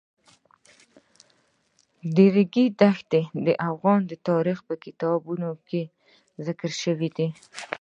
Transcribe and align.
د 2.15 2.17
ریګ 2.35 2.55
دښتې 2.81 3.21
د 3.45 3.47
افغان 3.69 4.01
تاریخ 4.27 4.59
په 4.67 4.75
کتابونو 4.83 5.49
کې 5.67 5.81
ذکر 6.45 6.71
شوی 6.81 7.09
دي. 7.17 7.27